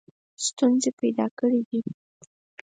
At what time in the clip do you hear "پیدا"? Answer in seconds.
0.99-1.25